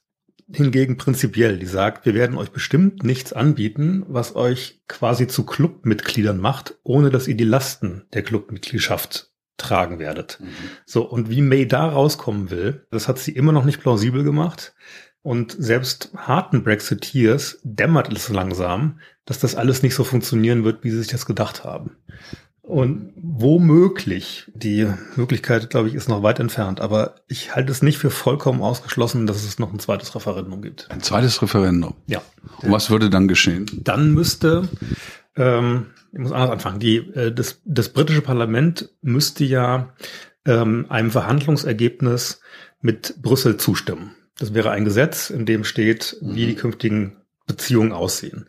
hingegen 0.51 0.98
prinzipiell, 0.98 1.57
die 1.57 1.65
sagt, 1.65 2.05
wir 2.05 2.13
werden 2.13 2.38
euch 2.38 2.51
bestimmt 2.51 3.03
nichts 3.03 3.34
anbieten, 3.34 4.05
was 4.07 4.36
euch 4.36 4.81
quasi 4.88 5.27
zu 5.27 5.43
Clubmitgliedern 5.45 6.39
macht, 6.39 6.77
ohne 6.84 7.10
dass 7.10 7.27
ihr 7.27 7.36
die 7.36 7.43
Lasten 7.43 8.05
der 8.13 8.24
Clubmitgliedschaft 8.24 9.31
tragen 9.57 10.00
werdet. 10.00 10.39
Mhm. 10.39 10.48
So, 10.86 11.03
und 11.10 11.29
wie 11.29 11.41
May 11.41 11.67
da 11.67 11.88
rauskommen 11.88 12.50
will, 12.50 12.86
das 12.91 13.07
hat 13.07 13.17
sie 13.17 13.31
immer 13.31 13.51
noch 13.51 13.65
nicht 13.65 13.81
plausibel 13.81 14.24
gemacht. 14.24 14.75
Und 15.25 15.55
selbst 15.58 16.12
harten 16.15 16.63
Brexiteers 16.63 17.58
dämmert 17.63 18.13
es 18.13 18.29
langsam, 18.29 19.00
dass 19.25 19.39
das 19.39 19.55
alles 19.55 19.82
nicht 19.82 19.96
so 19.96 20.03
funktionieren 20.03 20.63
wird, 20.63 20.84
wie 20.84 20.91
sie 20.91 21.00
sich 21.00 21.08
das 21.08 21.25
gedacht 21.25 21.63
haben. 21.63 21.98
Und 22.62 23.12
womöglich, 23.15 24.51
die 24.53 24.88
Möglichkeit, 25.15 25.72
glaube 25.72 25.88
ich, 25.88 25.96
ist 25.96 26.10
noch 26.10 26.22
weit 26.22 26.39
entfernt, 26.39 26.79
aber 26.79 27.15
ich 27.27 27.55
halte 27.55 27.72
es 27.72 27.82
nicht 27.82 27.98
für 27.98 28.12
vollkommen 28.12 28.62
ausgeschlossen, 28.62 29.25
dass 29.25 29.44
es 29.44 29.58
noch 29.58 29.74
ein 29.74 29.79
zweites 29.79 30.13
Referendum 30.13 30.62
gibt. 30.62 30.91
Ein 30.91 31.01
zweites 31.01 31.41
Referendum? 31.41 31.96
Ja. 32.05 32.22
Und 32.62 32.72
was 32.72 32.91
würde 32.91 33.10
dann 33.10 33.27
geschehen? 33.27 33.65
Dann 33.84 34.13
müsste, 34.13 34.70
ähm, 35.36 35.88
ich 36.13 36.20
muss 36.20 36.34
anders 36.34 36.51
anfangen, 36.51 36.79
die, 36.79 36.98
äh, 36.98 37.34
das, 37.34 37.62
das 37.65 37.89
britische 37.89 38.22
Parlament 38.22 38.89
müsste 39.01 39.44
ja 39.44 39.91
ähm, 40.46 40.86
einem 40.89 41.10
Verhandlungsergebnis 41.10 42.41
mit 42.79 43.20
Brüssel 43.24 43.58
zustimmen. 43.58 44.12
Das 44.37 44.53
wäre 44.53 44.71
ein 44.71 44.85
Gesetz, 44.85 45.29
in 45.29 45.45
dem 45.45 45.63
steht, 45.63 46.17
wie 46.21 46.45
die 46.45 46.53
mhm. 46.53 46.57
künftigen 46.57 47.17
Beziehungen 47.47 47.91
aussehen. 47.91 48.47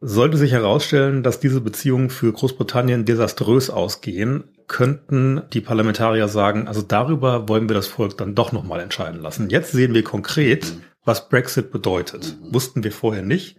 Sollte 0.00 0.38
sich 0.38 0.52
herausstellen, 0.52 1.22
dass 1.22 1.40
diese 1.40 1.60
Beziehungen 1.60 2.08
für 2.08 2.32
Großbritannien 2.32 3.04
desaströs 3.04 3.68
ausgehen, 3.68 4.44
könnten 4.66 5.42
die 5.52 5.60
Parlamentarier 5.60 6.28
sagen, 6.28 6.68
also 6.68 6.80
darüber 6.80 7.48
wollen 7.48 7.68
wir 7.68 7.74
das 7.74 7.88
Volk 7.88 8.16
dann 8.16 8.34
doch 8.34 8.52
nochmal 8.52 8.80
entscheiden 8.80 9.20
lassen. 9.20 9.50
Jetzt 9.50 9.72
sehen 9.72 9.92
wir 9.92 10.04
konkret, 10.04 10.64
mhm. 10.64 10.82
was 11.04 11.28
Brexit 11.28 11.70
bedeutet. 11.70 12.36
Mhm. 12.40 12.54
Wussten 12.54 12.84
wir 12.84 12.92
vorher 12.92 13.22
nicht. 13.22 13.56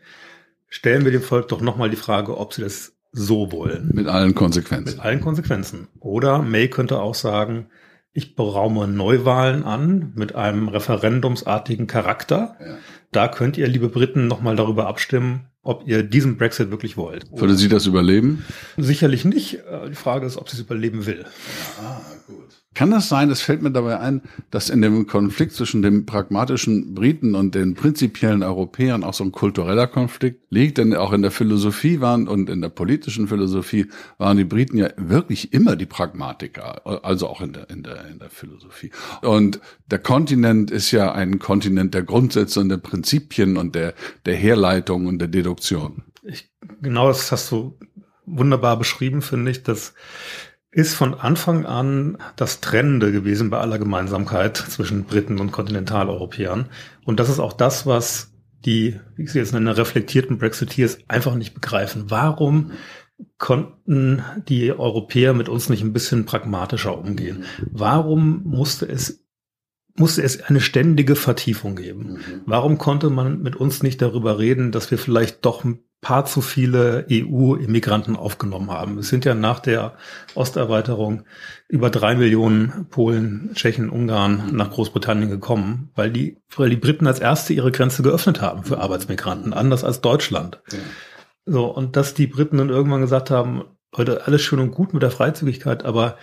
Stellen 0.68 1.04
wir 1.04 1.12
dem 1.12 1.22
Volk 1.22 1.50
doch 1.50 1.62
nochmal 1.62 1.90
die 1.90 1.98
Frage, 1.98 2.38
ob 2.38 2.54
sie 2.54 2.62
das 2.62 2.94
so 3.12 3.52
wollen. 3.52 3.92
Mit 3.94 4.08
allen 4.08 4.34
Konsequenzen. 4.34 4.96
Mit 4.96 5.04
allen 5.04 5.20
Konsequenzen. 5.20 5.90
Oder 6.00 6.42
May 6.42 6.70
könnte 6.70 7.00
auch 7.00 7.16
sagen, 7.16 7.68
ich 8.14 8.36
beraume 8.36 8.88
Neuwahlen 8.88 9.64
an 9.64 10.12
mit 10.16 10.36
einem 10.36 10.68
referendumsartigen 10.68 11.88
Charakter. 11.88 12.56
Ja. 12.60 12.78
Da 13.12 13.28
könnt 13.28 13.58
ihr, 13.58 13.68
liebe 13.68 13.90
Briten, 13.90 14.28
nochmal 14.28 14.56
darüber 14.56 14.88
abstimmen, 14.88 15.48
ob 15.64 15.88
ihr 15.88 16.04
diesen 16.04 16.38
Brexit 16.38 16.72
wirklich 16.72 16.98
wollt. 16.98 17.26
Würde 17.32 17.56
sie 17.56 17.70
das 17.70 17.86
überleben? 17.86 18.44
Sicherlich 18.78 19.26
nicht. 19.26 19.60
Äh, 19.60 19.90
die 19.90 19.96
Frage 19.96 20.26
ist, 20.26 20.38
ob 20.38 20.50
sie 20.50 20.58
es 20.58 20.62
überleben 20.62 21.06
will. 21.06 21.26
Ja, 21.82 21.84
ah, 21.84 22.02
gut. 22.28 22.61
Kann 22.74 22.90
das 22.92 23.10
sein, 23.10 23.30
es 23.30 23.42
fällt 23.42 23.62
mir 23.62 23.72
dabei 23.72 24.00
ein, 24.00 24.22
dass 24.50 24.70
in 24.70 24.82
dem 24.82 25.06
Konflikt 25.06 25.52
zwischen 25.52 25.82
dem 25.82 26.06
pragmatischen 26.06 26.96
Briten 26.96 27.36
und 27.36 27.54
den 27.54 27.74
prinzipiellen 27.74 28.44
Europäern 28.44 29.04
auch 29.04 29.14
so 29.14 29.26
ein 29.26 29.34
kultureller 29.34 29.88
Konflikt 29.88 30.50
liegt? 30.52 30.78
Denn 30.78 30.96
auch 30.96 31.12
in 31.12 31.22
der 31.22 31.32
Philosophie 31.32 32.00
waren 32.00 32.30
und 32.30 32.50
in 32.50 32.62
der 32.62 32.70
politischen 32.70 33.28
Philosophie 33.28 33.88
waren 34.18 34.38
die 34.38 34.46
Briten 34.46 34.78
ja 34.78 34.90
wirklich 34.96 35.52
immer 35.52 35.76
die 35.76 35.86
Pragmatiker, 35.86 37.06
also 37.06 37.28
auch 37.28 37.42
in 37.42 37.52
der, 37.52 37.70
in 37.70 37.84
der, 37.84 38.08
in 38.08 38.20
der 38.20 38.30
Philosophie. 38.30 38.92
Und 39.22 39.60
der 39.88 40.00
Kontinent 40.00 40.72
ist 40.72 40.92
ja 40.92 41.12
ein 41.12 41.40
Kontinent 41.40 41.94
der 41.94 42.04
Grundsätze 42.04 42.62
und 42.62 42.70
der 42.70 42.78
Prinzipien 42.78 43.58
und 43.58 43.76
der, 43.76 43.94
der 44.26 44.36
Herleitung 44.36 45.08
und 45.08 45.20
der 45.20 45.28
Deduktion. 45.28 46.04
Ich, 46.24 46.50
genau 46.82 47.10
das 47.10 47.34
hast 47.34 47.52
du 47.52 47.78
wunderbar 48.26 48.78
beschrieben, 48.78 49.22
finde 49.22 49.52
ich, 49.52 49.64
dass 49.64 49.94
ist 50.72 50.94
von 50.94 51.14
Anfang 51.14 51.66
an 51.66 52.18
das 52.38 52.62
Trennende 52.62 53.12
gewesen 53.12 53.50
bei 53.50 53.60
aller 53.60 53.78
Gemeinsamkeit 53.78 54.56
zwischen 54.56 55.04
Briten 55.04 55.40
und 55.40 55.52
Kontinentaleuropäern. 55.52 56.68
Und 57.04 57.20
das 57.20 57.30
ist 57.30 57.40
auch 57.40 57.54
das, 57.54 57.86
was 57.86 58.32
die, 58.66 59.00
wie 59.16 59.24
ich 59.24 59.32
sie 59.32 59.40
jetzt 59.40 59.54
nenne, 59.54 59.76
reflektierten 59.76 60.38
Brexiteers 60.38 61.00
einfach 61.08 61.36
nicht 61.36 61.54
begreifen. 61.54 62.06
Warum 62.10 62.72
konnten 63.38 64.24
die 64.48 64.72
Europäer 64.72 65.34
mit 65.34 65.50
uns 65.50 65.70
nicht 65.70 65.84
ein 65.84 65.94
bisschen 65.94 66.26
pragmatischer 66.26 66.98
umgehen? 66.98 67.44
Warum 67.72 68.44
musste 68.46 68.88
es 68.88 69.26
musste 69.96 70.22
es 70.22 70.42
eine 70.44 70.62
ständige 70.62 71.16
Vertiefung 71.16 71.76
geben. 71.76 72.14
Mhm. 72.14 72.42
Warum 72.46 72.78
konnte 72.78 73.10
man 73.10 73.42
mit 73.42 73.56
uns 73.56 73.84
nicht 73.84 74.02
darüber 74.02 74.40
reden, 74.40 74.72
dass 74.72 74.92
wir 74.92 74.98
vielleicht 74.98 75.46
doch 75.46 75.64
ein 75.64 75.80
paar 76.02 76.26
zu 76.26 76.42
viele 76.42 77.06
EU-Immigranten 77.12 78.16
aufgenommen 78.16 78.72
haben? 78.72 78.98
Es 78.98 79.10
sind 79.10 79.26
ja 79.26 79.34
nach 79.36 79.60
der 79.60 79.96
Osterweiterung 80.34 81.24
über 81.68 81.90
drei 81.90 82.16
Millionen 82.16 82.88
Polen, 82.90 83.52
Tschechen, 83.54 83.90
Ungarn 83.90 84.48
mhm. 84.48 84.56
nach 84.56 84.72
Großbritannien 84.72 85.30
gekommen, 85.30 85.92
weil 85.96 86.12
die, 86.12 86.38
weil 86.56 86.70
die 86.70 86.78
Briten 86.78 87.08
als 87.08 87.20
erste 87.20 87.54
ihre 87.54 87.72
Grenze 87.72 88.04
geöffnet 88.04 88.42
haben 88.42 88.64
für 88.64 88.80
Arbeitsmigranten, 88.80 89.54
anders 89.54 89.84
als 89.84 90.02
Deutschland. 90.02 90.62
Ja. 90.72 90.80
So, 91.46 91.66
und 91.66 91.96
dass 91.96 92.14
die 92.14 92.28
Briten 92.28 92.58
dann 92.58 92.70
irgendwann 92.70 93.02
gesagt 93.02 93.32
haben, 93.32 93.64
heute 93.96 94.26
alles 94.26 94.42
schön 94.42 94.60
und 94.60 94.72
gut 94.72 94.94
mit 94.94 95.04
der 95.04 95.12
Freizügigkeit, 95.12 95.84
aber 95.84 96.18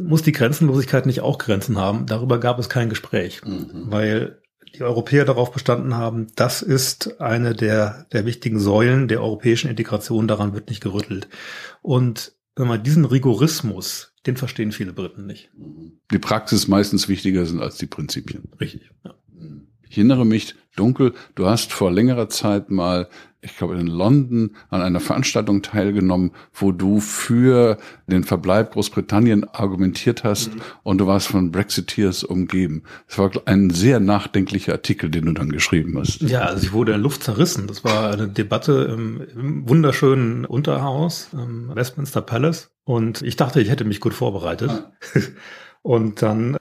muss 0.00 0.22
die 0.22 0.32
Grenzenlosigkeit 0.32 1.06
nicht 1.06 1.20
auch 1.20 1.38
Grenzen 1.38 1.78
haben? 1.78 2.06
Darüber 2.06 2.38
gab 2.40 2.58
es 2.58 2.68
kein 2.68 2.88
Gespräch, 2.88 3.42
mhm. 3.44 3.84
weil 3.86 4.42
die 4.74 4.82
Europäer 4.82 5.24
darauf 5.24 5.52
bestanden 5.52 5.96
haben, 5.96 6.28
das 6.34 6.62
ist 6.62 7.20
eine 7.20 7.54
der, 7.54 8.06
der 8.12 8.24
wichtigen 8.24 8.58
Säulen 8.58 9.08
der 9.08 9.22
europäischen 9.22 9.68
Integration, 9.68 10.28
daran 10.28 10.54
wird 10.54 10.68
nicht 10.68 10.82
gerüttelt. 10.82 11.28
Und 11.82 12.32
wenn 12.56 12.68
man 12.68 12.82
diesen 12.82 13.04
Rigorismus, 13.04 14.14
den 14.26 14.36
verstehen 14.36 14.72
viele 14.72 14.92
Briten 14.92 15.26
nicht. 15.26 15.50
Die 16.10 16.18
Praxis 16.18 16.68
meistens 16.68 17.08
wichtiger 17.08 17.44
sind 17.44 17.60
als 17.60 17.76
die 17.76 17.86
Prinzipien. 17.86 18.44
Richtig. 18.60 18.90
Ja. 19.04 19.14
Ich 19.88 19.98
erinnere 19.98 20.24
mich 20.24 20.54
dunkel, 20.76 21.12
du 21.34 21.46
hast 21.46 21.72
vor 21.72 21.90
längerer 21.90 22.28
Zeit 22.28 22.70
mal 22.70 23.08
ich 23.44 23.56
glaube, 23.56 23.76
in 23.76 23.88
London 23.88 24.56
an 24.70 24.82
einer 24.82 25.00
Veranstaltung 25.00 25.62
teilgenommen, 25.62 26.30
wo 26.54 26.70
du 26.70 27.00
für 27.00 27.76
den 28.06 28.22
Verbleib 28.22 28.72
Großbritannien 28.72 29.48
argumentiert 29.48 30.22
hast 30.22 30.54
mhm. 30.54 30.60
und 30.84 30.98
du 30.98 31.08
warst 31.08 31.26
von 31.26 31.50
Brexiteers 31.50 32.22
umgeben. 32.22 32.84
Es 33.08 33.18
war 33.18 33.32
ein 33.46 33.70
sehr 33.70 33.98
nachdenklicher 33.98 34.72
Artikel, 34.72 35.10
den 35.10 35.26
du 35.26 35.32
dann 35.32 35.50
geschrieben 35.50 35.98
hast. 35.98 36.22
Ja, 36.22 36.42
also 36.42 36.62
ich 36.62 36.72
wurde 36.72 36.92
in 36.92 37.00
Luft 37.00 37.24
zerrissen. 37.24 37.66
Das 37.66 37.82
war 37.82 38.12
eine 38.12 38.28
Debatte 38.28 38.88
im, 38.92 39.20
im 39.34 39.68
wunderschönen 39.68 40.44
Unterhaus, 40.44 41.30
im 41.32 41.74
Westminster 41.74 42.22
Palace. 42.22 42.70
Und 42.84 43.22
ich 43.22 43.34
dachte, 43.34 43.60
ich 43.60 43.70
hätte 43.70 43.84
mich 43.84 43.98
gut 43.98 44.14
vorbereitet. 44.14 44.70
Ah. 44.70 44.92
Und 45.82 46.22
dann 46.22 46.58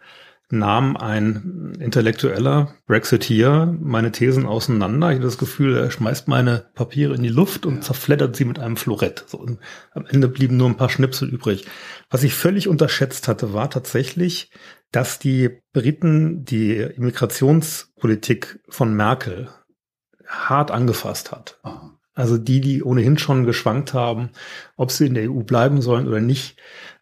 nahm 0.52 0.98
ein 0.98 1.74
intellektueller 1.80 2.74
Brexiteer 2.86 3.76
meine 3.80 4.12
Thesen 4.12 4.46
auseinander. 4.46 5.10
Ich 5.10 5.16
hatte 5.16 5.26
das 5.26 5.38
Gefühl, 5.38 5.76
er 5.76 5.92
schmeißt 5.92 6.28
meine 6.28 6.70
Papiere 6.76 7.16
in 7.16 7.24
die 7.24 7.30
Luft 7.30 7.66
und 7.66 7.84
zerfleddert 7.84 8.36
sie 8.36 8.46
mit 8.46 8.60
einem 8.60 8.78
Florett. 8.78 9.24
So, 9.28 9.40
und 9.40 9.60
am 9.92 10.06
Ende 10.06 10.28
blieben 10.28 10.58
nur 10.58 10.68
ein 10.68 10.78
paar 10.78 10.90
Schnipsel 10.90 11.30
übrig. 11.30 11.66
Was 12.10 12.24
ich 12.24 12.34
völlig 12.34 12.68
unterschätzt 12.68 13.28
hatte, 13.28 13.54
war 13.54 13.70
tatsächlich, 13.70 14.52
dass 14.92 15.20
die 15.20 15.62
Briten 15.74 16.44
die 16.44 16.78
Immigrationspolitik 16.78 18.60
von 18.70 18.94
Merkel 18.94 19.50
hart 20.28 20.72
angefasst 20.72 21.32
hat. 21.32 21.60
Also 22.14 22.38
die, 22.38 22.60
die 22.60 22.84
ohnehin 22.84 23.18
schon 23.18 23.46
geschwankt 23.46 23.94
haben, 23.94 24.32
ob 24.76 24.92
sie 24.92 25.08
in 25.08 25.14
der 25.14 25.32
EU 25.32 25.42
bleiben 25.42 25.82
sollen 25.82 26.08
oder 26.08 26.20
nicht, 26.20 26.58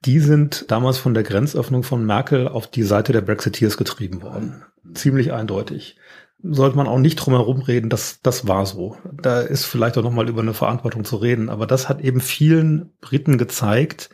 die 0.06 0.20
sind 0.20 0.70
damals 0.70 0.98
von 0.98 1.14
der 1.14 1.24
Grenzöffnung 1.24 1.84
von 1.84 2.06
Merkel 2.06 2.48
auf 2.48 2.68
die 2.68 2.84
Seite 2.84 3.12
der 3.12 3.22
Brexiteers 3.22 3.76
getrieben 3.76 4.22
worden. 4.22 4.64
Ziemlich 4.94 5.34
eindeutig. 5.34 5.98
Sollte 6.42 6.78
man 6.78 6.88
auch 6.88 7.00
nicht 7.00 7.16
drum 7.16 7.34
herum 7.34 7.62
reden, 7.62 7.90
das, 7.90 8.22
das 8.22 8.48
war 8.48 8.66
so. 8.66 8.98
Da 9.12 9.42
ist 9.42 9.66
vielleicht 9.66 9.98
auch 9.98 10.04
nochmal 10.04 10.30
über 10.30 10.42
eine 10.42 10.54
Verantwortung 10.54 11.04
zu 11.04 11.18
reden. 11.18 11.50
Aber 11.50 11.68
das 11.68 11.90
hat 11.90 12.02
eben 12.02 12.22
vielen 12.22 12.94
Briten 13.02 13.38
gezeigt, 13.38 14.10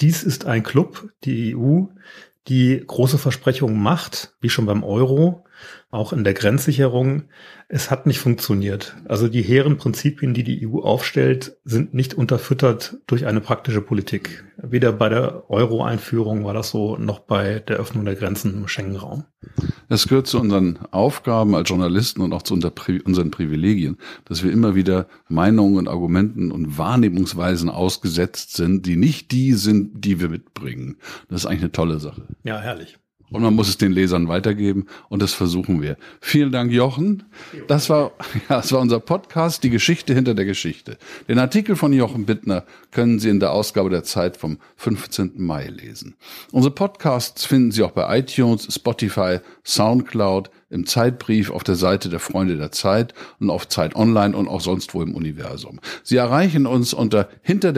dies 0.00 0.22
ist 0.22 0.46
ein 0.46 0.62
Club, 0.62 1.10
die 1.24 1.56
EU, 1.56 1.86
die 2.46 2.82
große 2.86 3.18
Versprechungen 3.18 3.80
macht, 3.82 4.34
wie 4.40 4.48
schon 4.48 4.66
beim 4.66 4.84
Euro, 4.84 5.44
auch 5.90 6.12
in 6.12 6.24
der 6.24 6.34
Grenzsicherung. 6.34 7.24
Es 7.68 7.90
hat 7.90 8.06
nicht 8.06 8.18
funktioniert. 8.18 8.96
Also 9.06 9.28
die 9.28 9.42
hehren 9.42 9.76
Prinzipien, 9.76 10.34
die 10.34 10.44
die 10.44 10.66
EU 10.66 10.80
aufstellt, 10.80 11.56
sind 11.64 11.94
nicht 11.94 12.14
unterfüttert 12.14 12.96
durch 13.06 13.26
eine 13.26 13.40
praktische 13.40 13.80
Politik. 13.80 14.44
Weder 14.56 14.92
bei 14.92 15.08
der 15.08 15.50
Euro-Einführung 15.50 16.44
war 16.44 16.54
das 16.54 16.70
so, 16.70 16.96
noch 16.96 17.20
bei 17.20 17.60
der 17.60 17.76
Öffnung 17.76 18.04
der 18.04 18.16
Grenzen 18.16 18.54
im 18.54 18.68
Schengen-Raum. 18.68 19.24
Das 19.88 20.08
gehört 20.08 20.26
zu 20.26 20.40
unseren 20.40 20.78
Aufgaben 20.90 21.54
als 21.54 21.68
Journalisten 21.68 22.20
und 22.22 22.32
auch 22.32 22.42
zu 22.42 22.54
unseren 22.54 23.30
Privilegien, 23.30 23.96
dass 24.24 24.42
wir 24.42 24.52
immer 24.52 24.74
wieder 24.74 25.06
Meinungen 25.28 25.76
und 25.76 25.88
Argumenten 25.88 26.50
und 26.50 26.76
Wahrnehmungsweisen 26.76 27.70
ausgesetzt 27.70 28.56
sind, 28.56 28.84
die 28.86 28.96
nicht 28.96 29.30
die 29.30 29.54
sind, 29.54 30.04
die 30.04 30.20
wir 30.20 30.28
mitbringen. 30.28 30.96
Das 31.28 31.42
ist 31.42 31.46
eigentlich 31.46 31.62
eine 31.62 31.72
tolle 31.72 32.00
Sache. 32.00 32.22
Ja, 32.44 32.58
herrlich. 32.60 32.98
Und 33.30 33.42
man 33.42 33.54
muss 33.54 33.68
es 33.68 33.76
den 33.76 33.92
Lesern 33.92 34.28
weitergeben 34.28 34.86
und 35.08 35.20
das 35.22 35.34
versuchen 35.34 35.82
wir. 35.82 35.96
Vielen 36.20 36.50
Dank, 36.50 36.72
Jochen. 36.72 37.24
Das 37.66 37.90
war, 37.90 38.12
ja, 38.48 38.56
das 38.56 38.72
war 38.72 38.80
unser 38.80 39.00
Podcast, 39.00 39.62
die 39.64 39.70
Geschichte 39.70 40.14
hinter 40.14 40.34
der 40.34 40.44
Geschichte. 40.44 40.98
Den 41.28 41.38
Artikel 41.38 41.76
von 41.76 41.92
Jochen 41.92 42.24
Bittner 42.26 42.64
können 42.90 43.18
Sie 43.18 43.28
in 43.28 43.40
der 43.40 43.52
Ausgabe 43.52 43.90
der 43.90 44.04
Zeit 44.04 44.36
vom 44.36 44.58
15. 44.76 45.32
Mai 45.36 45.66
lesen. 45.66 46.14
Unsere 46.52 46.74
Podcasts 46.74 47.44
finden 47.44 47.70
Sie 47.70 47.82
auch 47.82 47.92
bei 47.92 48.18
iTunes, 48.18 48.72
Spotify, 48.74 49.38
Soundcloud, 49.64 50.50
im 50.70 50.86
Zeitbrief 50.86 51.50
auf 51.50 51.64
der 51.64 51.76
Seite 51.76 52.08
der 52.08 52.20
Freunde 52.20 52.56
der 52.56 52.72
Zeit 52.72 53.14
und 53.40 53.50
auf 53.50 53.68
Zeit 53.68 53.96
Online 53.96 54.36
und 54.36 54.48
auch 54.48 54.60
sonst 54.60 54.94
wo 54.94 55.02
im 55.02 55.14
Universum. 55.14 55.80
Sie 56.02 56.16
erreichen 56.16 56.66
uns 56.66 56.92
unter 56.92 57.28
hinter 57.42 57.72